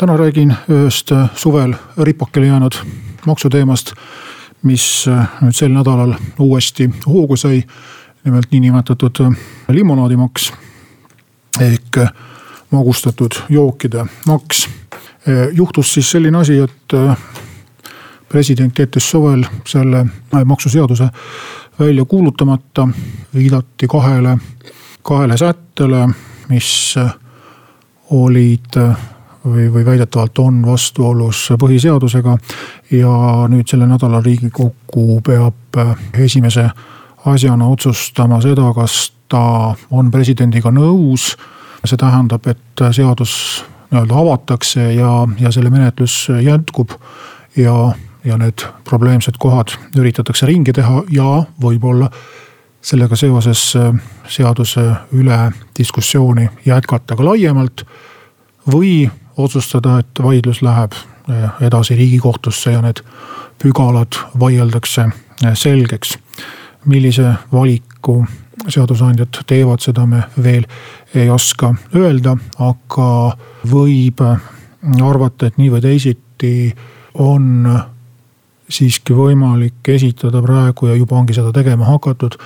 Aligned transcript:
täna 0.00 0.16
räägin 0.16 0.54
ühest 0.68 1.12
äh, 1.12 1.30
suvel 1.34 1.74
ripakile 1.98 2.46
jäänud 2.46 2.72
maksuteemast, 3.26 3.92
mis 4.62 5.04
äh, 5.08 5.26
nüüd 5.44 5.52
sel 5.52 5.74
nädalal 5.76 6.14
uuesti 6.38 6.88
hoogu 7.06 7.36
sai. 7.36 7.62
nimelt 8.24 8.52
niinimetatud 8.52 9.20
äh, 9.20 9.36
limonaadimaks 9.68 10.52
ehk 11.60 11.98
magustatud 12.70 13.36
jookide 13.48 14.06
maks. 14.26 14.68
juhtus 15.52 15.94
siis 15.94 16.10
selline 16.10 16.38
asi, 16.38 16.58
et 16.58 17.16
president 18.28 18.78
jättis 18.78 19.10
suvel 19.10 19.44
selle 19.66 20.06
maksuseaduse 20.44 21.08
välja 21.80 22.04
kuulutamata, 22.04 22.88
viidati 23.34 23.86
kahele, 23.86 24.38
kahele 25.02 25.36
sättele, 25.36 26.08
mis 26.48 26.94
olid 28.10 28.80
või, 29.44 29.72
või 29.72 29.84
väidetavalt 29.84 30.38
on 30.38 30.66
vastuolus 30.66 31.48
põhiseadusega. 31.58 32.38
ja 32.90 33.14
nüüd 33.48 33.68
sellel 33.68 33.88
nädalal 33.88 34.22
riigikogu 34.24 35.20
peab 35.26 35.78
äh, 35.78 35.96
esimese 36.18 36.70
asjana 37.24 37.66
otsustama 37.66 38.40
seda, 38.40 38.72
kas 38.74 39.12
ta 39.28 39.74
on 39.90 40.10
presidendiga 40.10 40.70
nõus. 40.70 41.36
see 41.84 41.96
tähendab, 41.96 42.46
et 42.46 42.82
seadus 42.92 43.64
nii-öelda 43.90 44.14
avatakse 44.14 44.92
ja, 44.94 45.28
ja 45.40 45.50
selle 45.50 45.70
menetlus 45.70 46.28
jätkub 46.42 46.90
ja, 47.56 47.94
ja 48.24 48.36
need 48.36 48.66
probleemsed 48.84 49.38
kohad 49.38 49.72
üritatakse 49.96 50.46
ringi 50.46 50.72
teha 50.72 51.02
ja 51.10 51.44
võib-olla 51.62 52.10
sellega 52.82 53.16
seoses 53.16 53.76
äh, 53.76 53.94
seaduse 54.28 54.84
üle 55.12 55.40
diskussiooni 55.78 56.48
jätkata 56.66 57.16
ka 57.16 57.24
laiemalt. 57.24 57.84
või 58.72 59.10
otsustada, 59.44 59.98
et 59.98 60.22
vaidlus 60.22 60.62
läheb 60.62 60.92
eh, 60.94 61.66
edasi 61.66 61.96
riigikohtusse 61.96 62.72
ja 62.72 62.82
need 62.84 63.02
pügalad 63.62 64.18
vaieldakse 64.40 65.08
eh, 65.10 65.54
selgeks. 65.54 66.18
millise 66.84 67.34
valiku 67.52 68.24
seadusandjad 68.68 69.42
teevad, 69.46 69.80
seda 69.80 70.06
me 70.06 70.22
veel 70.42 70.64
ei 71.14 71.30
oska 71.30 71.74
öelda, 71.96 72.36
aga 72.58 73.36
võib 73.68 74.22
arvata, 75.04 75.46
et 75.46 75.58
nii 75.58 75.70
või 75.70 75.80
teisiti 75.84 76.52
on 77.20 77.68
siiski 78.70 79.14
võimalik 79.14 79.88
esitada 79.88 80.42
praegu 80.42 80.86
ja 80.90 80.94
juba 80.94 81.18
ongi 81.18 81.34
seda 81.34 81.52
tegema 81.52 81.84
hakatud. 81.88 82.38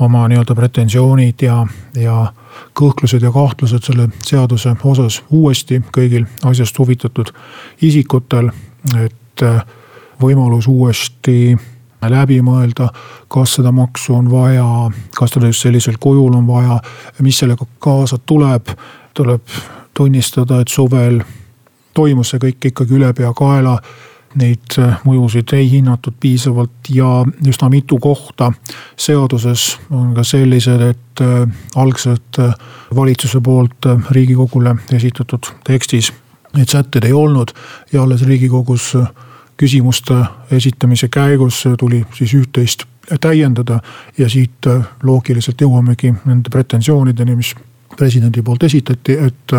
oma 0.00 0.28
nii-öelda 0.28 0.54
pretensioonid 0.54 1.42
ja, 1.42 1.66
ja 1.94 2.32
kõhklused 2.74 3.22
ja 3.22 3.30
kahtlused 3.32 3.86
selle 3.86 4.08
seaduse 4.26 4.74
osas 4.84 5.22
uuesti 5.30 5.82
kõigil 5.94 6.26
asjast 6.44 6.78
huvitatud 6.78 7.30
isikutel. 7.82 8.50
et 9.04 9.42
äh, 9.42 9.62
võimalus 10.20 10.66
uuesti 10.68 11.56
läbi 12.10 12.40
mõelda, 12.42 12.88
kas 13.28 13.54
seda 13.54 13.72
maksu 13.72 14.14
on 14.14 14.30
vaja, 14.30 14.90
kas 15.16 15.30
teda 15.30 15.46
just 15.46 15.62
sellisel 15.62 15.96
kujul 16.00 16.34
on 16.34 16.46
vaja, 16.46 16.80
mis 17.20 17.38
sellega 17.38 17.66
kaasa 17.78 18.18
tuleb. 18.18 18.68
tuleb 19.14 19.40
tunnistada, 19.94 20.60
et 20.60 20.68
suvel 20.68 21.20
toimus 21.94 22.30
see 22.30 22.40
kõik 22.42 22.66
ikkagi 22.66 22.96
ülepeakaela 22.98 23.78
neid 24.38 24.78
äh, 24.78 24.98
mõjusid 25.06 25.52
ei 25.56 25.68
hinnatud 25.70 26.16
piisavalt 26.20 26.90
ja 26.90 27.22
üsna 27.46 27.68
mitu 27.72 27.98
kohta 28.02 28.50
seaduses 28.96 29.74
on 29.90 30.12
ka 30.16 30.24
sellised, 30.26 30.82
et 30.90 31.22
äh, 31.24 31.44
algselt 31.76 32.40
äh, 32.42 32.54
valitsuse 32.94 33.40
poolt 33.44 33.90
riigikogule 34.10 34.76
esitatud 34.94 35.52
tekstis 35.66 36.12
neid 36.54 36.70
sätteid 36.70 37.04
ei 37.04 37.12
olnud 37.12 37.50
ja 37.92 38.02
alles 38.02 38.22
riigikogus 38.26 38.92
küsimuste 39.56 40.14
esitamise 40.50 41.08
käigus 41.08 41.62
tuli 41.78 42.04
siis 42.14 42.34
üht-teist 42.34 42.86
täiendada 43.20 43.80
ja 44.18 44.28
siit 44.30 44.66
loogiliselt 45.02 45.60
jõuamegi 45.60 46.14
nende 46.24 46.50
pretensioonideni, 46.50 47.36
mis 47.36 47.52
presidendi 47.96 48.42
poolt 48.42 48.62
esitati, 48.66 49.18
et 49.26 49.54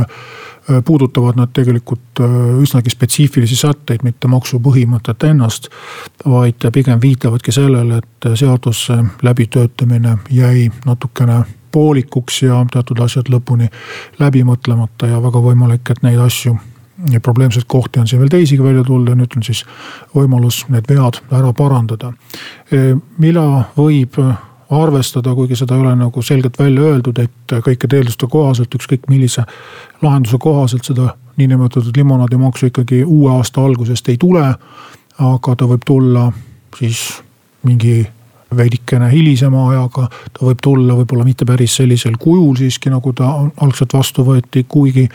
puudutavad 0.86 1.36
nad 1.38 1.52
tegelikult 1.54 2.20
äh, 2.20 2.30
üsnagi 2.62 2.90
spetsiifilisi 2.90 3.56
sätteid, 3.56 4.04
mitte 4.04 4.28
maksupõhimõtet 4.28 5.24
ennast. 5.30 5.70
vaid 6.26 6.66
pigem 6.74 7.02
viitavadki 7.02 7.52
sellele, 7.52 7.98
et 7.98 8.30
seaduse 8.40 8.98
läbitöötamine 9.22 10.18
jäi 10.30 10.72
natukene 10.86 11.44
poolikuks 11.72 12.42
ja 12.42 12.66
teatud 12.72 13.00
asjad 13.00 13.30
lõpuni 13.30 13.70
läbi 14.20 14.44
mõtlemata 14.48 15.10
ja 15.12 15.22
väga 15.22 15.42
võimalik, 15.44 15.92
et 15.92 16.02
neid 16.04 16.20
asju 16.20 16.58
ja 17.12 17.20
probleemseid 17.20 17.66
kohti 17.68 18.00
on 18.00 18.08
siin 18.08 18.20
veel 18.24 18.32
teisigi 18.32 18.64
välja 18.64 18.84
tulnud 18.84 19.12
ja 19.12 19.20
nüüd 19.20 19.38
on 19.38 19.44
siis 19.44 19.66
võimalus 20.16 20.64
need 20.74 20.88
vead 20.90 21.22
ära 21.32 21.54
parandada. 21.54 22.14
Äh, 22.74 22.96
mida 23.20 23.46
võib 23.78 24.18
arvestada, 24.70 25.36
kuigi 25.36 25.56
seda 25.56 25.76
ei 25.76 25.82
ole 25.82 25.96
nagu 25.96 26.22
selgelt 26.22 26.60
välja 26.60 26.82
öeldud, 26.82 27.20
et 27.22 27.54
kõikide 27.66 28.00
eelduste 28.00 28.28
kohaselt, 28.32 28.76
ükskõik 28.76 29.08
millise 29.10 29.46
lahenduse 30.02 30.38
kohaselt 30.42 30.88
seda 30.88 31.14
niinimetatud 31.38 31.98
limonaadimaksu 31.98 32.72
ikkagi 32.72 33.04
uue 33.04 33.32
aasta 33.36 33.62
algusest 33.62 34.10
ei 34.10 34.18
tule. 34.18 34.56
aga 35.20 35.56
ta 35.56 35.66
võib 35.66 35.84
tulla 35.86 36.32
siis 36.76 37.22
mingi 37.64 38.06
veidikene 38.58 39.08
hilisema 39.12 39.70
ajaga, 39.70 40.10
ta 40.34 40.46
võib 40.46 40.60
tulla 40.64 40.96
võib-olla 40.96 41.24
mitte 41.24 41.46
päris 41.46 41.76
sellisel 41.76 42.18
kujul 42.20 42.56
siiski, 42.56 42.90
nagu 42.90 43.14
ta 43.14 43.30
algselt 43.62 43.94
vastu 43.94 44.26
võeti, 44.28 44.66
kuigi 44.68 45.08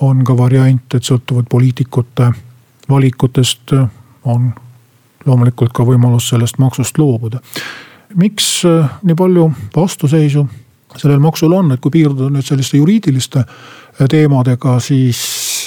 on 0.00 0.24
ka 0.24 0.36
variant, 0.36 0.94
et 0.94 1.02
sõltuvalt 1.02 1.48
poliitikute 1.48 2.30
valikutest 2.88 3.72
on 4.24 4.52
loomulikult 5.26 5.72
ka 5.72 5.84
võimalus 5.84 6.28
sellest 6.28 6.58
maksust 6.58 6.98
loobuda 6.98 7.40
miks 8.16 8.64
äh, 8.64 8.88
nii 9.02 9.16
palju 9.16 9.50
vastuseisu 9.76 10.46
sellel 10.96 11.20
maksul 11.20 11.52
on, 11.52 11.74
et 11.74 11.80
kui 11.84 11.92
piirduda 11.92 12.30
nüüd 12.32 12.46
selliste 12.46 12.80
juriidiliste 12.80 13.42
äh, 13.42 14.06
teemadega, 14.10 14.78
siis 14.80 15.20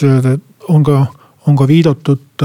äh, 0.06 0.34
on 0.70 0.86
ka, 0.86 1.04
on 1.48 1.58
ka 1.58 1.68
viidatud 1.68 2.44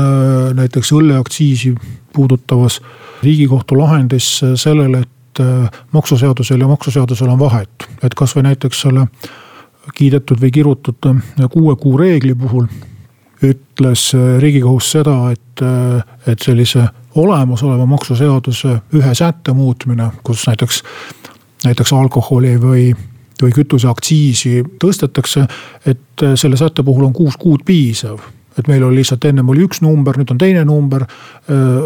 näiteks 0.56 0.91
õlleaktsiisi 0.97 1.75
puudutavas 2.15 2.81
riigikohtu 3.22 3.76
lahendis 3.78 4.26
sellele, 4.59 5.04
et 5.04 5.42
maksuseadusel 5.92 6.62
ja 6.62 6.69
maksuseadusel 6.71 7.28
on 7.28 7.38
vahet. 7.38 7.86
et 8.03 8.15
kasvõi 8.15 8.42
näiteks 8.47 8.81
selle 8.81 9.06
kiidetud 9.94 10.41
või 10.41 10.50
kirutud 10.50 11.09
kuue 11.53 11.76
kuu 11.76 11.97
reegli 11.98 12.34
puhul 12.34 12.66
ütles 13.42 14.06
riigikohus 14.41 14.91
seda, 14.94 15.16
et, 15.34 15.65
et 16.26 16.42
sellise 16.42 16.86
olemasoleva 17.15 17.87
maksuseaduse 17.87 18.79
ühe 18.95 19.15
sätte 19.15 19.53
muutmine, 19.53 20.11
kus 20.23 20.47
näiteks, 20.47 20.83
näiteks 21.65 21.93
alkoholi 21.93 22.57
või 22.61 22.87
või 23.43 23.51
kütuseaktsiisi 23.51 24.63
tõstetakse, 24.79 25.43
et 25.91 26.23
selle 26.39 26.57
sätte 26.57 26.85
puhul 26.87 27.09
on 27.09 27.13
kuus 27.13 27.35
kuud 27.37 27.65
piisav 27.67 28.21
et 28.59 28.69
meil 28.71 28.85
oli 28.87 29.01
lihtsalt 29.01 29.25
ennem 29.27 29.49
oli 29.51 29.65
üks 29.67 29.81
number, 29.83 30.17
nüüd 30.19 30.31
on 30.31 30.39
teine 30.39 30.65
number. 30.65 31.05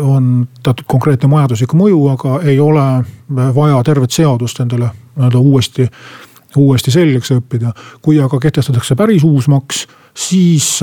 on 0.03 0.49
teatud 0.63 0.85
konkreetne 0.87 1.29
majanduslik 1.29 1.73
mõju, 1.73 2.01
aga 2.13 2.41
ei 2.45 2.59
ole 2.61 3.05
vaja 3.57 3.83
tervet 3.85 4.13
seadust 4.13 4.61
endale 4.61 4.91
nii-öelda 5.17 5.39
uuesti, 5.39 5.89
uuesti 6.57 6.91
selgeks 6.91 7.33
õppida. 7.39 7.73
kui 8.03 8.21
aga 8.21 8.39
kehtestatakse 8.39 8.95
päris 8.95 9.25
uus 9.25 9.49
maks, 9.49 9.87
siis 10.15 10.81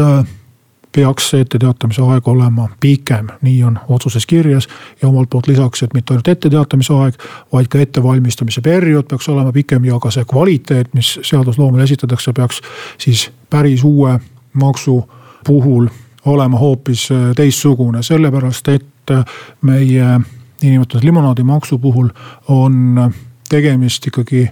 peaks 0.96 1.30
see 1.30 1.44
etteteatamise 1.44 2.02
aeg 2.02 2.28
olema 2.28 2.70
pikem, 2.80 3.28
nii 3.42 3.64
on 3.64 3.80
otsuses 3.90 4.26
kirjas. 4.26 4.68
ja 5.02 5.08
omalt 5.08 5.30
poolt 5.30 5.48
lisaks, 5.48 5.84
et 5.84 5.94
mitte 5.94 6.14
ainult 6.14 6.28
etteteatamise 6.28 6.94
aeg, 6.94 7.20
vaid 7.54 7.68
ka 7.68 7.80
ettevalmistamise 7.80 8.62
periood 8.62 9.08
peaks 9.10 9.30
olema 9.30 9.52
pikem 9.52 9.86
ja 9.86 10.00
ka 10.00 10.12
see 10.12 10.26
kvaliteet, 10.26 10.94
mis 10.94 11.20
seadusloomele 11.22 11.84
esitatakse, 11.84 12.34
peaks 12.34 12.62
siis 12.98 13.30
päris 13.50 13.84
uue 13.84 14.20
maksu 14.54 15.04
puhul 15.46 15.88
olema 16.26 16.58
hoopis 16.58 17.10
äh, 17.12 17.32
teistsugune, 17.36 18.04
sellepärast 18.04 18.68
et 18.68 19.12
äh, 19.12 19.26
meie 19.62 20.20
niinimetatud 20.62 21.04
limonaadimaksu 21.04 21.78
puhul 21.78 22.10
on 22.48 23.12
tegemist 23.50 24.08
ikkagi, 24.08 24.48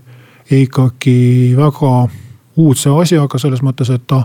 ikkagi 0.52 1.54
väga 1.58 1.94
uudse 2.56 2.92
asjaga 3.02 3.40
selles 3.42 3.64
mõttes, 3.66 3.90
et 3.90 4.04
ta 4.08 4.24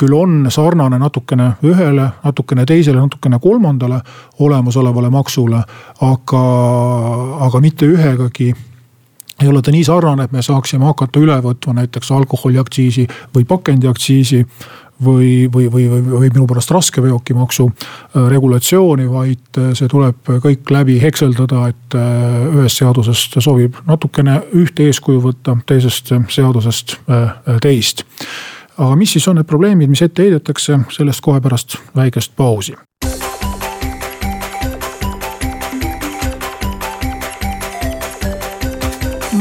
küll 0.00 0.16
on 0.16 0.46
sarnane 0.52 0.98
natukene 1.00 1.52
ühele, 1.66 2.08
natukene 2.24 2.64
teisele, 2.68 3.00
natukene 3.00 3.38
kolmandale 3.42 4.00
olemasolevale 4.40 5.10
maksule, 5.12 5.62
aga, 6.06 6.42
aga 7.46 7.60
mitte 7.60 7.88
ühegagi 7.88 8.52
ei 9.40 9.48
ole 9.48 9.62
ta 9.64 9.72
nii 9.72 9.84
sarnane, 9.84 10.26
et 10.26 10.32
me 10.36 10.42
saaksime 10.44 10.84
hakata 10.84 11.20
üle 11.20 11.36
võtma 11.44 11.78
näiteks 11.80 12.10
alkoholiaktsiisi 12.12 13.06
või 13.34 13.46
pakendiaktsiisi 13.48 14.44
või, 15.04 15.48
või, 15.52 15.70
või, 15.72 15.88
või, 15.90 16.02
või 16.10 16.28
minu 16.28 16.46
pärast 16.46 16.70
raskeveokimaksu 16.70 17.66
äh, 17.70 18.28
regulatsiooni, 18.28 19.08
vaid 19.10 19.58
äh, 19.58 19.70
see 19.78 19.88
tuleb 19.88 20.32
kõik 20.44 20.72
läbi 20.72 20.98
hekseldada, 21.02 21.66
et 21.72 21.96
äh, 21.96 22.46
ühest 22.60 22.82
seadusest 22.82 23.40
sobib 23.40 23.80
natukene 23.88 24.40
ühte 24.60 24.90
eeskuju 24.90 25.22
võtta, 25.24 25.56
teisest 25.66 26.12
seadusest 26.28 26.98
teist. 27.64 28.04
Aga 28.80 28.96
mis 28.96 29.12
siis 29.12 29.28
on 29.28 29.36
need 29.36 29.48
probleemid, 29.48 29.90
mis 29.92 30.02
ette 30.02 30.24
heidetakse, 30.24 30.78
sellest 30.96 31.20
kohe 31.24 31.40
pärast 31.40 31.76
väikest 31.96 32.36
pausi. 32.36 32.76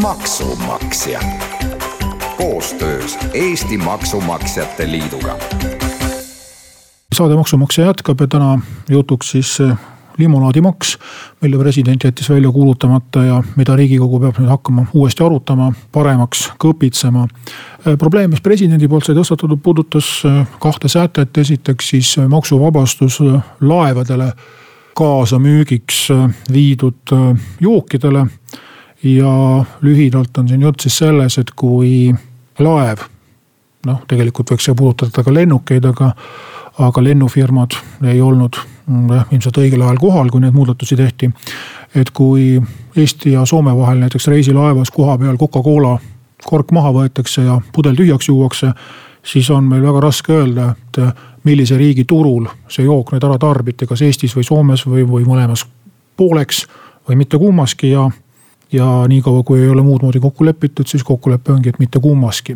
maksumaksja 0.02 1.20
koostöös 2.38 3.18
Eesti 3.34 3.78
Maksumaksjate 3.78 4.92
Liiduga. 4.92 5.38
saade 7.16 7.36
Maksumaksja 7.36 7.86
jätkab 7.86 8.22
ja 8.22 8.28
täna 8.28 8.60
jutuks 8.90 9.32
siis 9.32 9.58
limonaadimaks, 10.20 10.98
mille 11.42 11.58
president 11.58 12.04
jättis 12.04 12.30
välja 12.30 12.52
kuulutamata 12.52 13.24
ja 13.24 13.42
mida 13.56 13.76
riigikogu 13.76 14.20
peab 14.20 14.40
nüüd 14.40 14.52
hakkama 14.52 14.86
uuesti 14.94 15.24
arutama, 15.24 15.72
paremaks 15.92 16.50
kõpitsema. 16.60 17.28
probleem, 18.00 18.30
mis 18.30 18.42
presidendi 18.42 18.88
poolt 18.88 19.06
sai 19.08 19.16
tõstatatud, 19.16 19.60
puudutas 19.64 20.24
kahte 20.60 20.88
sätet, 20.88 21.38
esiteks 21.38 21.90
siis 21.90 22.16
maksuvabastus 22.28 23.20
laevadele 23.62 24.34
kaasamüügiks 25.00 26.10
viidud 26.52 27.16
jookidele 27.60 28.26
ja 29.04 29.66
lühidalt 29.82 30.38
on 30.38 30.50
siin 30.50 30.62
jutt 30.62 30.80
siis 30.80 30.98
selles, 30.98 31.38
et 31.38 31.52
kui 31.56 32.12
laev, 32.60 33.06
noh, 33.88 34.02
tegelikult 34.08 34.52
võiks 34.52 34.68
see 34.68 34.76
puudutada 34.76 35.24
ka 35.24 35.34
lennukeid, 35.34 35.86
aga, 35.86 36.12
aga 36.88 37.04
lennufirmad 37.04 37.78
ei 38.12 38.22
olnud 38.22 38.60
jah, 38.90 39.26
ilmselt 39.32 39.58
õigel 39.62 39.82
ajal 39.86 40.00
kohal, 40.02 40.30
kui 40.30 40.42
neid 40.42 40.54
muudatusi 40.54 40.96
tehti. 41.00 41.30
et 41.96 42.10
kui 42.12 42.62
Eesti 42.96 43.32
ja 43.32 43.46
Soome 43.46 43.76
vahel 43.78 44.00
näiteks 44.04 44.28
reisilaevas 44.28 44.92
koha 44.92 45.18
peal 45.18 45.38
Coca-Cola 45.38 45.98
kork 46.46 46.72
maha 46.72 46.92
võetakse 46.94 47.44
ja 47.46 47.60
pudel 47.74 47.96
tühjaks 47.96 48.28
juuakse, 48.28 48.72
siis 49.24 49.50
on 49.50 49.64
meil 49.64 49.82
väga 49.82 50.00
raske 50.00 50.34
öelda, 50.34 50.70
et 50.78 51.02
millise 51.44 51.78
riigi 51.78 52.06
turul 52.06 52.48
see 52.68 52.86
jook 52.86 53.12
nüüd 53.14 53.26
ära 53.26 53.38
tarbiti, 53.42 53.88
kas 53.88 54.02
Eestis 54.02 54.36
või 54.38 54.48
Soomes 54.48 54.86
või, 54.88 55.06
või 55.08 55.28
mõlemas 55.28 55.66
pooleks 56.18 56.66
või 57.08 57.20
mitte 57.24 57.38
kummaski 57.38 57.92
ja 57.92 58.10
ja 58.72 58.86
niikaua, 59.08 59.44
kui 59.44 59.64
ei 59.64 59.70
ole 59.70 59.82
muud 59.82 60.04
moodi 60.06 60.20
kokku 60.22 60.46
lepitud, 60.46 60.88
siis 60.88 61.04
kokkulepe 61.04 61.52
ongi, 61.52 61.70
et 61.70 61.80
mitte 61.80 62.00
kummaski. 62.00 62.54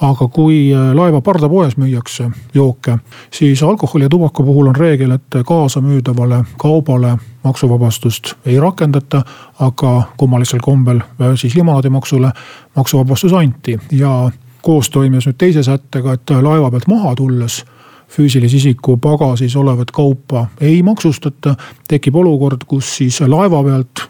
Aga 0.00 0.28
kui 0.28 0.74
äh, 0.74 0.90
laeva 0.94 1.20
pardapoes 1.20 1.76
müüakse 1.76 2.30
jooke, 2.54 2.98
siis 3.32 3.62
alkoholi 3.62 4.04
ja 4.04 4.08
tubaka 4.08 4.42
puhul 4.42 4.66
on 4.66 4.76
reegel, 4.76 5.10
et 5.10 5.38
kaasamüüdavale 5.46 6.44
kaubale 6.58 7.16
maksuvabastust 7.44 8.34
ei 8.46 8.60
rakendata. 8.60 9.22
aga 9.60 10.02
kummalisel 10.16 10.60
kombel 10.62 11.00
äh, 11.00 11.32
siis 11.34 11.54
limonaadimaksule 11.54 12.30
maksuvabastus 12.76 13.32
anti 13.32 13.78
ja 13.92 14.30
koostoimes 14.62 15.26
nüüd 15.26 15.38
teise 15.38 15.62
sättega, 15.62 16.12
et 16.12 16.30
laeva 16.30 16.70
pealt 16.70 16.86
maha 16.86 17.14
tulles 17.14 17.64
füüsilise 18.08 18.56
isiku 18.56 18.96
pagasis 18.96 19.56
olevat 19.56 19.90
kaupa 19.90 20.46
ei 20.60 20.82
maksustata, 20.82 21.54
tekib 21.88 22.16
olukord, 22.16 22.64
kus 22.66 22.96
siis 22.96 23.20
laeva 23.20 23.62
pealt 23.64 24.04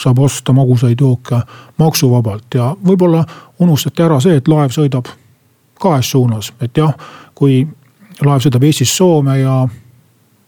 saab 0.00 0.18
osta 0.18 0.52
magusaid 0.52 1.00
jooke 1.00 1.38
maksuvabalt 1.78 2.54
ja 2.54 2.74
võib-olla 2.86 3.24
unustati 3.58 4.02
ära 4.02 4.20
see, 4.20 4.36
et 4.36 4.48
laev 4.48 4.74
sõidab 4.74 5.08
kahes 5.80 6.10
suunas, 6.10 6.52
et 6.60 6.76
jah, 6.76 6.94
kui 7.34 7.66
laev 8.24 8.44
sõidab 8.44 8.64
Eestist 8.64 8.96
Soome 8.96 9.40
ja 9.40 9.64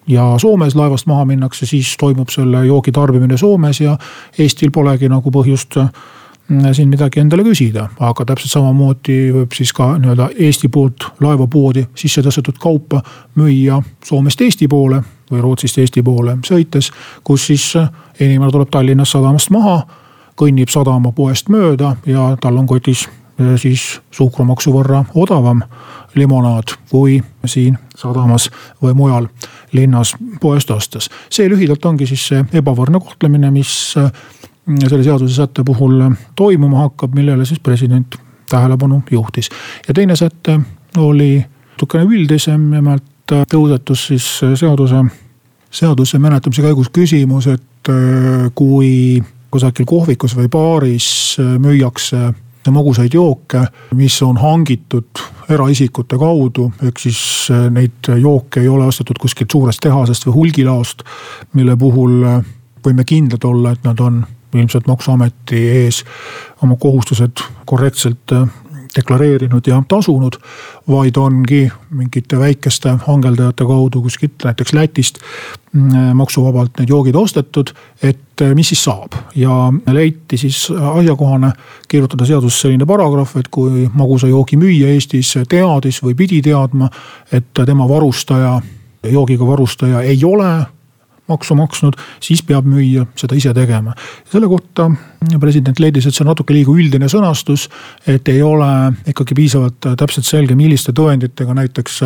ja 0.09 0.35
Soomes 0.39 0.75
laevast 0.75 1.07
maha 1.07 1.25
minnakse, 1.25 1.67
siis 1.67 1.97
toimub 2.01 2.29
selle 2.33 2.67
joogi 2.67 2.93
tarbimine 2.93 3.37
Soomes 3.37 3.81
ja 3.81 3.99
Eestil 4.39 4.71
polegi 4.71 5.09
nagu 5.09 5.31
põhjust 5.31 5.77
mm, 5.77 6.73
siin 6.73 6.89
midagi 6.89 7.21
endale 7.21 7.45
küsida. 7.45 7.89
aga 8.01 8.25
täpselt 8.25 8.53
samamoodi 8.53 9.19
võib 9.35 9.53
siis 9.55 9.73
ka 9.73 9.91
nii-öelda 9.99 10.31
Eesti 10.39 10.69
poolt 10.69 11.11
laevapoodi 11.21 11.87
sisse 11.95 12.25
tõstetud 12.25 12.59
kaupa 12.61 13.03
müüa 13.37 13.83
Soomest 14.05 14.41
Eesti 14.41 14.69
poole 14.69 15.03
või 15.31 15.45
Rootsist 15.45 15.79
Eesti 15.79 16.03
poole 16.03 16.39
sõites, 16.47 16.91
kus 17.25 17.47
siis 17.47 17.75
inimene 18.21 18.51
tuleb 18.53 18.71
Tallinnast 18.71 19.13
sadamast 19.13 19.51
maha, 19.51 19.83
kõnnib 20.37 20.73
sadama 20.73 21.13
poest 21.13 21.49
mööda 21.53 21.97
ja 22.07 22.37
tal 22.41 22.57
on 22.57 22.67
kotis 22.67 23.09
siis 23.57 24.01
suhkrumaksu 24.11 24.73
võrra 24.75 25.05
odavam 25.15 25.63
limonaad 26.15 26.75
kui 26.91 27.21
siin 27.47 27.79
sadamas 27.97 28.49
või 28.83 28.95
mujal 28.99 29.29
linnas 29.73 30.15
poest 30.41 30.71
ostes. 30.71 31.11
see 31.31 31.49
lühidalt 31.49 31.85
ongi 31.85 32.07
siis 32.07 32.27
see 32.29 32.45
ebavõrdne 32.53 33.01
kohtlemine, 33.01 33.51
mis 33.51 33.95
äh, 33.99 34.11
selle 34.89 35.05
seadusesätte 35.05 35.65
puhul 35.65 36.03
toimuma 36.37 36.87
hakkab, 36.87 37.15
millele 37.15 37.47
siis 37.47 37.61
president 37.61 38.17
tähelepanu 38.49 39.03
juhtis. 39.11 39.51
ja 39.89 39.95
teine 39.95 40.17
säte 40.17 40.61
oli 40.97 41.45
natukene 41.73 42.05
üldisem, 42.05 42.71
nimelt 42.71 43.05
tõusetus 43.53 44.07
siis 44.09 44.27
seaduse, 44.55 45.05
seaduse 45.71 46.19
menetlemise 46.19 46.63
käigus 46.63 46.89
küsimus, 46.91 47.47
et 47.47 47.93
äh, 47.93 48.49
kui 48.55 49.23
kusagil 49.51 49.87
kohvikus 49.87 50.37
või 50.37 50.49
baaris 50.49 51.37
äh, 51.41 51.59
müüakse 52.69 52.71
magusaid 52.71 53.15
jooke, 53.15 53.67
mis 53.95 54.23
on 54.23 54.37
hangitud 54.37 55.21
eraisikute 55.49 56.19
kaudu, 56.19 56.73
ehk 56.85 56.99
siis 56.99 57.49
äh, 57.51 57.69
neid 57.71 58.09
jooke 58.21 58.61
ei 58.61 58.69
ole 58.69 58.85
ostetud 58.87 59.19
kuskilt 59.21 59.51
suurest 59.51 59.81
tehasest 59.81 60.27
või 60.27 60.35
hulgilaost, 60.35 61.05
mille 61.55 61.77
puhul 61.77 62.25
võime 62.85 63.05
kindlad 63.05 63.45
olla, 63.45 63.73
et 63.73 63.85
nad 63.85 64.01
on 64.01 64.25
ilmselt 64.55 64.87
maksuameti 64.87 65.69
ees 65.85 66.05
oma 66.63 66.77
kohustused 66.81 67.41
korrektselt 67.67 68.33
deklareerinud 68.97 69.67
ja 69.67 69.83
tasunud. 69.89 70.39
vaid 70.89 71.17
ongi 71.17 71.71
mingite 71.91 72.39
väikeste 72.39 72.97
hangeldajate 73.07 73.65
kaudu 73.65 74.03
kuskilt 74.03 74.45
näiteks 74.45 74.73
Lätist 74.73 75.19
mm, 75.73 76.17
maksuvabalt 76.17 76.79
need 76.79 76.89
joogid 76.89 77.15
ostetud. 77.15 77.71
et 78.03 78.41
eh, 78.41 78.55
mis 78.55 78.69
siis 78.69 78.85
saab 78.85 79.13
ja 79.35 79.73
leiti 79.93 80.37
siis 80.37 80.69
asjakohane 80.95 81.53
kirjutada 81.89 82.27
seadusesse 82.27 82.69
selline 82.69 82.87
paragrahv, 82.87 83.37
et 83.39 83.49
kui 83.49 83.91
magusa 83.95 84.29
joogi 84.29 84.57
müüja 84.57 84.89
Eestis 84.89 85.35
teadis 85.49 86.03
või 86.03 86.15
pidi 86.15 86.43
teadma, 86.43 86.91
et 87.33 87.53
tema 87.67 87.89
varustaja 87.89 88.61
joogiga 89.03 89.47
varustaja 89.47 90.03
ei 90.03 90.25
ole 90.25 90.67
maksu 91.29 91.55
maksnud, 91.59 91.97
siis 92.25 92.43
peab 92.47 92.67
müüja 92.69 93.07
seda 93.19 93.37
ise 93.37 93.55
tegema. 93.55 93.95
selle 94.31 94.49
kohta 94.49 94.91
president 95.41 95.81
leidis, 95.81 96.07
et 96.07 96.15
see 96.15 96.25
on 96.25 96.31
natuke 96.33 96.55
liiga 96.55 96.73
üldine 96.73 97.09
sõnastus, 97.11 97.69
et 98.07 98.29
ei 98.29 98.43
ole 98.43 98.69
ikkagi 99.09 99.35
piisavalt 99.35 99.91
täpselt 99.99 100.27
selge, 100.27 100.57
milliste 100.59 100.93
tõenditega 100.93 101.55
näiteks 101.55 102.01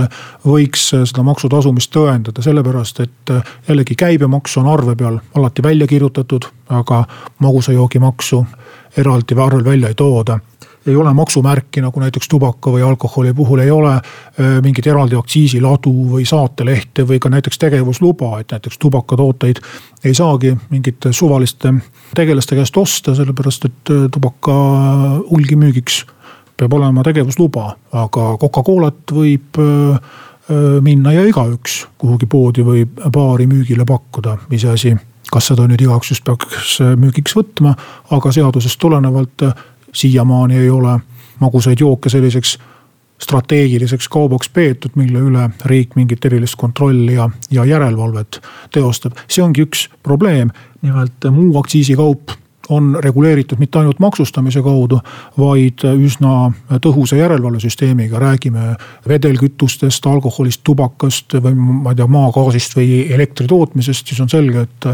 võiks 0.46 0.88
seda 0.92 1.24
maksu 1.26 1.48
tasumist 1.52 1.92
tõendada, 1.94 2.42
sellepärast 2.42 3.02
et 3.04 3.34
jällegi 3.68 3.96
käibemaks 3.98 4.56
on 4.60 4.70
arve 4.72 4.96
peal 4.96 5.20
alati 5.34 5.62
välja 5.62 5.86
kirjutatud, 5.86 6.48
aga 6.68 7.04
magusa 7.38 7.72
joogi 7.72 8.00
maksu 8.02 8.44
eraldi 8.96 9.38
arvel 9.38 9.64
välja 9.64 9.88
ei 9.88 9.94
tooda 9.94 10.38
ei 10.86 10.96
ole 10.96 11.12
maksumärki 11.14 11.82
nagu 11.84 12.00
näiteks 12.00 12.28
tubaka 12.28 12.72
või 12.74 12.82
alkoholi 12.86 13.34
puhul 13.34 13.62
ei 13.62 13.70
ole 13.70 13.94
mingit 14.62 14.86
eraldi 14.86 15.16
aktsiisiladu 15.18 15.92
või 16.14 16.24
saatelehte 16.28 17.06
või 17.08 17.20
ka 17.22 17.30
näiteks 17.30 17.58
tegevusluba, 17.58 18.40
et 18.40 18.54
näiteks 18.54 18.78
tubakatooteid 18.82 19.60
ei 20.04 20.14
saagi 20.14 20.56
mingite 20.70 21.12
suvaliste 21.12 21.74
tegelaste 22.14 22.58
käest 22.58 22.76
osta, 22.76 23.14
sellepärast 23.14 23.68
et 23.70 23.94
tubaka 24.14 24.56
hulgimüügiks 25.30 26.02
peab 26.56 26.74
olema 26.78 27.02
tegevusluba, 27.06 27.70
aga 27.92 28.34
Coca-Colat 28.42 29.14
võib 29.14 29.62
minna 30.82 31.14
ja 31.14 31.22
igaüks 31.26 31.86
kuhugi 31.98 32.26
poodi 32.26 32.66
või 32.66 32.84
baari 32.86 33.46
müügile 33.46 33.86
pakkuda, 33.88 34.36
iseasi 34.50 34.96
kas 35.32 35.48
seda 35.48 35.64
nüüd 35.68 35.80
igaks 35.80 36.12
just 36.12 36.24
peaks 36.26 36.76
müügiks 37.00 37.36
võtma, 37.36 37.72
aga 38.12 38.32
seadusest 38.34 38.78
tulenevalt 38.82 39.46
siiamaani 39.92 40.56
ei 40.56 40.70
ole 40.70 40.98
magusaid 41.40 41.80
jooke 41.80 42.08
selliseks 42.08 42.58
strateegiliseks 43.22 44.08
kaubaks 44.08 44.50
peetud, 44.50 44.96
mille 44.98 45.20
üle 45.22 45.48
riik 45.64 45.96
mingit 45.96 46.24
erilist 46.24 46.56
kontrolli 46.58 47.14
ja, 47.14 47.28
ja 47.50 47.64
järelevalvet 47.64 48.40
teostab. 48.74 49.18
see 49.28 49.44
ongi 49.44 49.62
üks 49.66 49.88
probleem, 50.02 50.50
nimelt 50.82 51.30
muu 51.30 51.58
aktsiisikaup 51.60 52.34
on 52.68 52.98
reguleeritud 53.00 53.58
mitte 53.58 53.78
ainult 53.78 53.98
maksustamise 54.02 54.62
kaudu, 54.62 55.00
vaid 55.38 55.84
üsna 55.92 56.52
tõhusa 56.82 57.18
järelevalvesüsteemiga, 57.18 58.18
räägime 58.22 58.74
vedelkütustest, 59.08 60.06
alkoholist, 60.06 60.62
tubakast 60.64 61.34
või 61.42 61.56
ma 61.58 61.92
ei 61.92 61.98
tea, 61.98 62.06
maagaasist 62.06 62.76
või 62.78 63.02
elektri 63.14 63.48
tootmisest, 63.50 64.06
siis 64.06 64.22
on 64.22 64.30
selge, 64.32 64.66
et. 64.68 64.90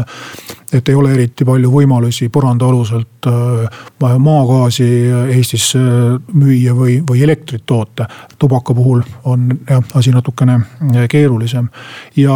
Et 0.73 0.89
ei 0.89 0.95
ole 0.95 1.13
eriti 1.13 1.45
palju 1.45 1.71
võimalusi 1.71 2.29
põrandaaluselt 2.33 3.27
äh, 3.29 3.79
maagaasi 3.99 4.89
Eestisse 5.35 5.79
müüa 6.33 6.75
või, 6.77 6.99
või 7.09 7.23
elektrit 7.25 7.65
toota. 7.65 8.07
tubaka 8.39 8.73
puhul 8.73 9.01
on 9.23 9.49
jah, 9.69 9.83
asi 9.95 10.11
natukene 10.11 10.59
keerulisem 11.09 11.69
ja, 12.15 12.35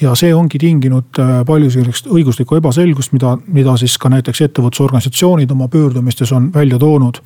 ja 0.00 0.14
see 0.14 0.34
ongi 0.34 0.58
tinginud 0.58 1.18
palju 1.46 1.70
sellist 1.70 2.06
õiguslikku 2.06 2.56
ebaselgust, 2.56 3.12
mida, 3.12 3.36
mida 3.46 3.76
siis 3.80 3.98
ka 3.98 4.10
näiteks 4.12 4.44
ettevõtlusorganisatsioonid 4.48 5.50
oma 5.50 5.68
pöördumistes 5.68 6.32
on 6.32 6.50
välja 6.54 6.78
toonud. 6.78 7.20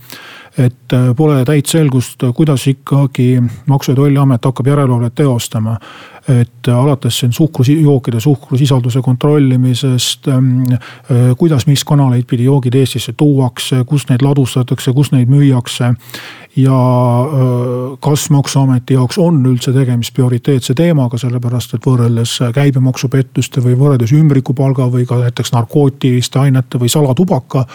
et 0.59 0.93
äh, 0.93 1.15
pole 1.17 1.45
täit 1.45 1.67
selgust, 1.67 2.23
kuidas 2.35 2.67
ikkagi 2.67 3.43
Maksu- 3.67 3.93
ja 3.93 3.97
Tolliamet 3.97 4.45
hakkab 4.45 4.67
järelevalvet 4.67 5.15
teostama 5.15 5.77
et 6.28 6.68
alates 6.68 7.18
siin 7.18 7.33
suhkrujookide 7.33 8.21
suhkrusisalduse 8.21 9.02
kontrollimisest. 9.02 10.28
Ähm, 10.28 10.62
äh, 10.73 11.37
kuidas, 11.38 11.66
mis 11.66 11.85
kanaleid 11.85 12.26
pidi 12.26 12.45
joogid 12.45 12.75
Eestisse 12.75 13.12
tuuakse, 13.12 13.85
kus 13.87 14.09
neid 14.11 14.23
ladustatakse, 14.23 14.92
kus 14.92 15.12
neid 15.12 15.30
müüakse. 15.30 15.95
ja 16.56 16.73
äh, 16.73 17.99
kas 18.00 18.30
maksuameti 18.30 18.95
jaoks 18.95 19.18
on 19.18 19.42
üldse 19.47 19.73
tegemist 19.73 20.14
prioriteetse 20.14 20.75
teemaga, 20.75 21.18
sellepärast 21.18 21.75
et 21.76 21.87
võrreldes 21.87 22.38
käibemaksupettuste 22.54 23.61
või 23.61 23.76
võrreldes 23.76 24.14
ümbrikupalga 24.16 24.88
või 24.92 25.04
ka 25.06 25.21
näiteks 25.21 25.52
narkootiliste 25.52 26.38
ainete 26.38 26.80
või 26.80 26.88
salatubaka 26.88 27.66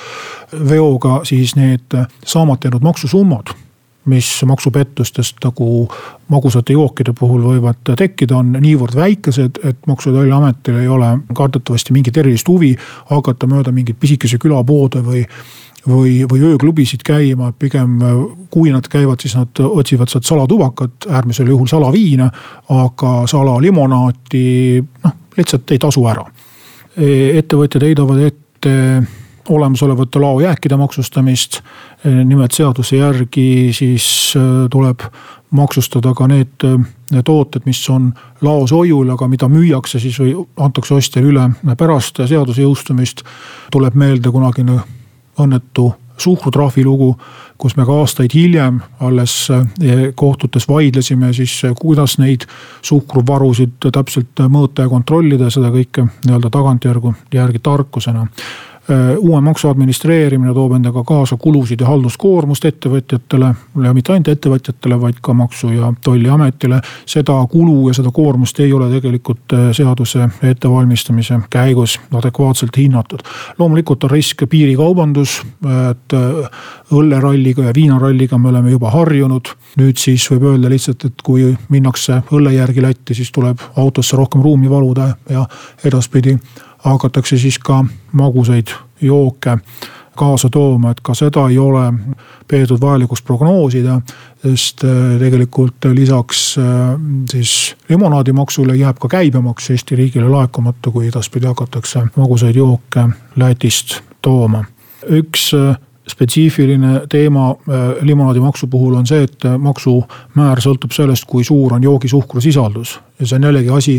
veoga, 0.70 1.22
siis 1.30 1.56
need 1.56 1.94
saamata 2.26 2.68
jäänud 2.68 2.90
maksusummad 2.90 3.54
mis 4.06 4.28
maksupettustest 4.46 5.38
nagu 5.44 5.88
magusate 6.32 6.74
jookide 6.74 7.14
puhul 7.14 7.44
võivad 7.46 7.94
tekkida, 7.98 8.38
on 8.38 8.56
niivõrd 8.58 8.96
väikesed, 8.98 9.60
et 9.64 9.88
Maksu- 9.88 10.10
ja 10.10 10.16
Tolliametil 10.16 10.80
ei 10.82 10.88
ole 10.88 11.12
kardetavasti 11.38 11.94
mingit 11.94 12.18
erilist 12.18 12.48
huvi 12.48 12.76
hakata 13.12 13.48
mööda 13.48 13.72
mingeid 13.72 14.00
pisikesi 14.00 14.42
külapoode 14.42 15.04
või 15.06 15.26
või, 15.88 16.26
või 16.30 16.44
ööklubisid 16.46 17.02
käima, 17.06 17.52
pigem 17.58 17.98
kui 18.54 18.72
nad 18.72 18.86
käivad, 18.88 19.22
siis 19.22 19.34
nad 19.36 19.62
otsivad 19.64 20.12
sealt 20.12 20.28
salatubakat, 20.30 21.08
äärmisel 21.10 21.48
juhul 21.50 21.68
salaviina. 21.68 22.30
aga 22.70 23.14
salalimonaati 23.28 24.84
noh, 25.04 25.16
lihtsalt 25.38 25.72
ei 25.72 25.80
tasu 25.80 26.06
ära. 26.06 26.26
E, 26.98 27.38
ettevõtjad 27.40 27.84
heidavad 27.88 28.22
ette 28.28 28.76
olemasolevate 29.50 30.20
laojääkide 30.20 30.78
maksustamist. 30.78 31.62
nimelt 32.26 32.52
seaduse 32.52 32.98
järgi 32.98 33.70
siis 33.74 34.34
äh, 34.38 34.70
tuleb 34.70 35.00
maksustada 35.52 36.14
ka 36.14 36.28
need 36.28 36.64
äh, 36.66 37.24
tooted, 37.26 37.62
mis 37.66 37.90
on 37.90 38.14
laos 38.42 38.72
hoiul, 38.72 39.10
aga 39.10 39.28
mida 39.28 39.48
müüakse 39.48 40.00
siis 40.00 40.20
või 40.20 40.34
antakse 40.58 40.94
ostjale 40.94 41.28
üle 41.28 41.76
pärast 41.78 42.24
seaduse 42.26 42.62
jõustumist. 42.62 43.22
tuleb 43.72 43.96
meelde 43.96 44.32
kunagine 44.32 44.80
õnnetu 45.40 45.92
suhkrutrahvi 46.18 46.84
lugu, 46.86 47.16
kus 47.58 47.76
me 47.78 47.86
ka 47.86 47.96
aastaid 48.02 48.34
hiljem 48.34 48.80
alles 49.00 49.48
kohtutes 50.16 50.68
vaidlesime 50.70 51.34
siis, 51.34 51.54
kuidas 51.80 52.18
neid 52.22 52.46
suhkruvarusid 52.82 53.90
täpselt 53.94 54.44
mõõta 54.50 54.86
ja 54.86 54.92
kontrollida, 54.92 55.50
seda 55.50 55.72
kõike 55.74 56.08
nii-öelda 56.26 56.52
tagantjärgu, 56.54 57.14
järgi 57.34 57.62
tarkusena 57.64 58.28
uue 59.20 59.42
maksu 59.42 59.70
administreerimine 59.70 60.54
toob 60.54 60.74
endaga 60.74 61.04
kaasa 61.08 61.38
kulusid 61.38 61.82
ja 61.84 61.88
halduskoormust 61.88 62.66
ettevõtjatele 62.66 63.52
ja 63.84 63.94
mitte 63.94 64.14
ainult 64.14 64.32
ettevõtjatele, 64.34 64.98
vaid 65.02 65.20
ka 65.22 65.34
maksu- 65.38 65.70
ja 65.76 65.94
tolliametile. 66.04 66.82
seda 67.06 67.36
kulu 67.50 67.88
ja 67.90 67.94
seda 67.94 68.12
koormust 68.12 68.60
ei 68.60 68.74
ole 68.74 68.90
tegelikult 68.90 69.54
äh, 69.54 69.60
seaduse 69.72 70.30
ettevalmistamise 70.44 71.40
käigus 71.50 72.00
adekvaatselt 72.14 72.78
hinnatud. 72.78 73.20
loomulikult 73.60 74.04
on 74.04 74.12
risk 74.12 74.44
piirikaubandus, 74.50 75.42
et 75.92 76.14
äh, 76.14 76.50
õlleralliga 76.92 77.64
ja 77.70 77.74
viinaralliga 77.76 78.38
me 78.38 78.50
oleme 78.50 78.72
juba 78.72 78.90
harjunud. 78.90 79.48
nüüd 79.78 79.98
siis 79.98 80.26
võib 80.32 80.44
öelda 80.52 80.70
lihtsalt, 80.70 81.06
et 81.06 81.22
kui 81.24 81.58
minnakse 81.70 82.24
õlle 82.32 82.54
järgi 82.54 82.82
Lätti, 82.82 83.14
siis 83.14 83.32
tuleb 83.32 83.60
autosse 83.76 84.18
rohkem 84.18 84.42
ruumi 84.42 84.70
valuda 84.70 85.16
ja 85.30 85.46
edaspidi 85.86 86.38
hakatakse 86.84 87.38
siis 87.38 87.60
ka 87.60 87.86
magusaid 88.12 88.68
jooke 89.02 89.58
kaasa 90.16 90.50
tooma, 90.50 90.92
et 90.92 91.00
ka 91.02 91.14
seda 91.16 91.48
ei 91.50 91.58
ole 91.58 91.86
peetud 92.48 92.82
vajalikuks 92.82 93.22
prognoosida. 93.22 94.02
sest 94.42 94.84
äh, 94.84 95.20
tegelikult 95.20 95.86
lisaks 95.94 96.58
äh, 96.58 96.66
siis 97.32 97.76
limonaadimaksule 97.90 98.76
jääb 98.76 98.98
ka 99.00 99.08
käibemaks 99.08 99.70
Eesti 99.70 99.96
riigile 99.96 100.30
laekumata, 100.30 100.92
kui 100.92 101.08
edaspidi 101.08 101.46
hakatakse 101.46 102.08
magusaid 102.16 102.56
jooke 102.56 103.08
Lätist 103.36 104.02
tooma. 104.22 104.66
üks 105.10 105.54
äh, 105.54 105.78
spetsiifiline 106.12 107.06
teema 107.10 107.54
limonaadimaksu 108.02 108.68
puhul 108.68 108.98
on 109.00 109.08
see, 109.08 109.24
et 109.28 109.48
maksumäär 109.58 110.62
sõltub 110.64 110.92
sellest, 110.96 111.26
kui 111.30 111.46
suur 111.48 111.78
on 111.78 111.84
joogi 111.84 112.12
suhkrusisaldus 112.12 112.98
ja 113.22 113.28
see 113.28 113.38
on 113.38 113.44
jällegi 113.44 113.70
asi, 113.70 113.96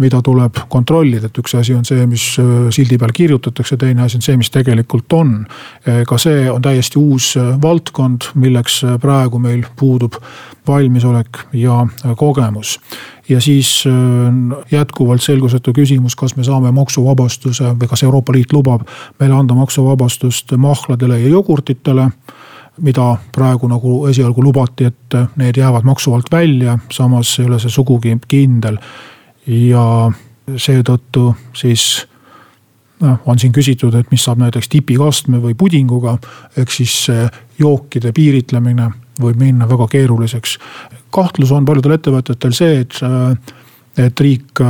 mida 0.00 0.22
tuleb 0.22 0.62
kontrollida, 0.68 1.28
et 1.28 1.38
üks 1.42 1.54
asi 1.58 1.74
on 1.74 1.84
see, 1.86 2.06
mis 2.08 2.24
äh, 2.40 2.68
sildi 2.74 2.98
peal 3.00 3.12
kirjutatakse, 3.14 3.76
teine 3.80 4.06
asi 4.06 4.20
on 4.20 4.24
see, 4.24 4.38
mis 4.40 4.50
tegelikult 4.54 5.12
on. 5.16 5.34
Äh, 5.88 6.02
ka 6.08 6.18
see 6.20 6.46
on 6.50 6.62
täiesti 6.64 7.00
uus 7.00 7.32
äh, 7.40 7.52
valdkond, 7.62 8.30
milleks 8.40 8.82
praegu 9.02 9.42
meil 9.42 9.66
puudub 9.76 10.20
valmisolek 10.68 11.46
ja 11.58 11.82
kogemus. 12.16 12.78
Ja 13.30 13.40
siis 13.40 13.84
jätkuvalt 14.70 15.22
selgusetu 15.22 15.72
küsimus, 15.72 16.16
kas 16.18 16.36
me 16.36 16.44
saame 16.44 16.72
maksuvabastuse 16.74 17.74
või 17.78 17.88
kas 17.90 18.02
Euroopa 18.02 18.34
Liit 18.34 18.52
lubab 18.52 18.82
meile 19.20 19.36
anda 19.38 19.54
maksuvabastust 19.54 20.56
mahladele 20.58 21.20
ja 21.20 21.28
jogurtitele 21.28 22.10
mida 22.80 23.16
praegu 23.32 23.68
nagu 23.68 24.06
esialgu 24.08 24.42
lubati, 24.42 24.88
et 24.88 25.16
need 25.36 25.58
jäävad 25.60 25.84
maksu 25.84 26.14
alt 26.14 26.30
välja, 26.32 26.78
samas 26.92 27.38
ei 27.38 27.46
ole 27.46 27.58
see 27.60 27.72
sugugi 27.72 28.16
kindel. 28.28 28.78
ja 29.46 30.10
seetõttu 30.56 31.34
siis 31.56 32.06
noh, 33.00 33.18
on 33.26 33.38
siin 33.38 33.52
küsitud, 33.52 33.94
et 33.94 34.10
mis 34.10 34.24
saab 34.24 34.38
näiteks 34.38 34.68
tipikastme 34.68 35.40
või 35.42 35.54
pudinguga. 35.54 36.18
ehk 36.56 36.70
siis 36.70 37.06
jookide 37.58 38.12
piiritlemine 38.12 38.90
võib 39.20 39.40
minna 39.40 39.68
väga 39.68 39.88
keeruliseks. 39.90 40.58
kahtlus 41.10 41.52
on 41.52 41.64
paljudel 41.64 41.96
ettevõtetel 41.98 42.52
see, 42.52 42.80
et, 42.80 43.00
et 43.98 44.20
riik 44.20 44.62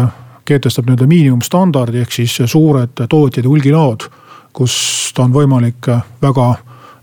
kehtestab 0.45 0.87
nii-öelda 0.87 1.07
miinimumstandardi 1.07 2.01
ehk 2.01 2.13
siis 2.13 2.41
suured 2.47 3.07
tootjad 3.09 3.45
ja 3.45 3.51
hulgilaod, 3.51 4.09
kust 4.53 5.19
on 5.19 5.33
võimalik 5.33 5.87
väga 6.23 6.55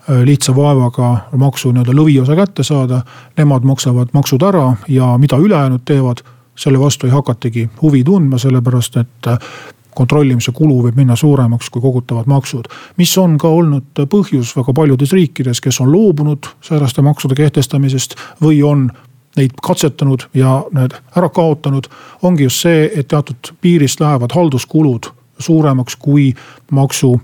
Äh, 0.09 0.23
lihtsa 0.23 0.55
vaevaga 0.55 1.17
maksu 1.35 1.73
nii-öelda 1.75 1.91
lõviosa 1.91 2.35
kätte 2.35 2.63
saada. 2.63 3.01
Nemad 3.37 3.65
maksavad 3.67 4.13
maksud 4.15 4.43
ära 4.47 4.69
ja 4.87 5.09
mida 5.19 5.35
ülejäänud 5.35 5.83
teevad, 5.85 6.21
selle 6.55 6.79
vastu 6.79 7.09
ei 7.09 7.11
hakatagi 7.11 7.65
huvi 7.81 8.03
tundma, 8.07 8.39
sellepärast 8.39 8.95
et 9.03 9.27
äh, 9.27 9.49
kontrollimise 9.97 10.53
kulu 10.55 10.77
võib 10.85 10.99
minna 10.99 11.15
suuremaks 11.17 11.71
kui 11.73 11.81
kogutavad 11.81 12.29
maksud. 12.29 12.69
mis 12.97 13.17
on 13.17 13.37
ka 13.37 13.49
olnud 13.49 14.05
põhjus 14.13 14.53
väga 14.57 14.73
paljudes 14.73 15.13
riikides, 15.13 15.61
kes 15.61 15.81
on 15.81 15.91
loobunud 15.91 16.49
sääraste 16.61 17.01
maksude 17.01 17.35
kehtestamisest 17.35 18.15
või 18.41 18.61
on 18.63 18.89
neid 19.37 19.53
katsetanud 19.61 20.29
ja 20.33 20.63
need 20.73 20.95
ära 21.15 21.29
kaotanud. 21.29 21.87
ongi 22.21 22.43
just 22.43 22.61
see, 22.61 22.91
et 22.95 23.07
teatud 23.07 23.53
piirist 23.61 23.99
lähevad 23.99 24.33
halduskulud 24.33 25.13
suuremaks 25.39 25.95
kui 25.95 26.33
maksu 26.71 27.19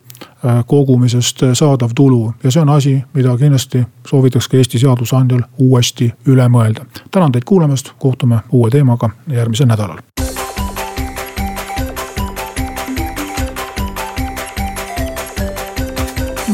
Äh, 0.46 0.66
kogumisest 0.68 1.40
saadav 1.54 1.90
tulu 1.96 2.34
ja 2.44 2.52
see 2.52 2.62
on 2.62 2.70
asi, 2.70 3.04
mida 3.14 3.38
kindlasti 3.38 3.84
soovitaks 4.08 4.48
ka 4.52 4.58
Eesti 4.58 4.80
seadusandjal 4.80 5.42
uuesti 5.58 6.10
üle 6.28 6.48
mõelda. 6.52 6.86
tänan 7.12 7.32
teid 7.32 7.44
kuulamast, 7.46 7.94
kohtume 8.00 8.40
uue 8.52 8.70
teemaga 8.70 9.10
järgmisel 9.28 9.68
nädalal. 9.68 9.98